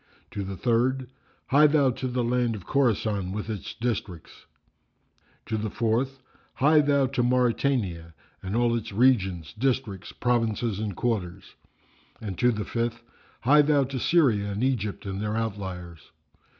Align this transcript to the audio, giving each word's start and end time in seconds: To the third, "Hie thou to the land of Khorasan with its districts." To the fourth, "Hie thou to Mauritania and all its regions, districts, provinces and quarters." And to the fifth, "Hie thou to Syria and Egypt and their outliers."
To 0.31 0.43
the 0.43 0.57
third, 0.57 1.09
"Hie 1.49 1.67
thou 1.67 1.91
to 1.91 2.07
the 2.07 2.23
land 2.23 2.55
of 2.55 2.65
Khorasan 2.65 3.31
with 3.33 3.51
its 3.51 3.75
districts." 3.75 4.47
To 5.45 5.57
the 5.59 5.69
fourth, 5.69 6.23
"Hie 6.55 6.81
thou 6.81 7.05
to 7.05 7.21
Mauritania 7.21 8.15
and 8.41 8.55
all 8.55 8.75
its 8.75 8.91
regions, 8.91 9.53
districts, 9.55 10.11
provinces 10.11 10.79
and 10.79 10.95
quarters." 10.95 11.53
And 12.19 12.35
to 12.39 12.51
the 12.51 12.65
fifth, 12.65 13.03
"Hie 13.41 13.61
thou 13.61 13.83
to 13.83 13.99
Syria 13.99 14.51
and 14.51 14.63
Egypt 14.63 15.05
and 15.05 15.21
their 15.21 15.37
outliers." 15.37 16.09